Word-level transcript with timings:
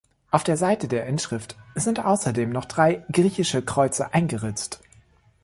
Auf 0.31 0.43
der 0.43 0.57
Seite 0.57 0.87
der 0.87 1.05
Inschrift 1.05 1.55
sind 1.75 2.03
außerdem 2.03 2.49
noch 2.49 2.65
drei 2.65 3.05
griechische 3.11 3.61
Kreuze 3.61 4.15
eingeritzt. 4.15 4.81